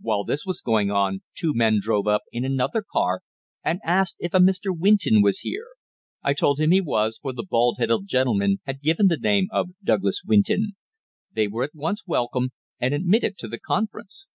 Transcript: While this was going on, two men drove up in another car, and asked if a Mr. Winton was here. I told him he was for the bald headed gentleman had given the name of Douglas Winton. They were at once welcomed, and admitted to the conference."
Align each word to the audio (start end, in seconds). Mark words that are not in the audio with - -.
While 0.00 0.24
this 0.24 0.46
was 0.46 0.62
going 0.62 0.90
on, 0.90 1.20
two 1.34 1.52
men 1.52 1.80
drove 1.82 2.06
up 2.06 2.22
in 2.32 2.46
another 2.46 2.80
car, 2.82 3.20
and 3.62 3.78
asked 3.84 4.16
if 4.20 4.32
a 4.32 4.38
Mr. 4.38 4.74
Winton 4.74 5.20
was 5.20 5.40
here. 5.40 5.66
I 6.22 6.32
told 6.32 6.58
him 6.58 6.70
he 6.70 6.80
was 6.80 7.18
for 7.20 7.34
the 7.34 7.42
bald 7.46 7.76
headed 7.78 8.06
gentleman 8.06 8.60
had 8.64 8.80
given 8.80 9.08
the 9.08 9.18
name 9.18 9.48
of 9.52 9.74
Douglas 9.84 10.22
Winton. 10.26 10.76
They 11.30 11.46
were 11.46 11.64
at 11.64 11.74
once 11.74 12.06
welcomed, 12.06 12.52
and 12.80 12.94
admitted 12.94 13.36
to 13.36 13.48
the 13.48 13.58
conference." 13.60 14.26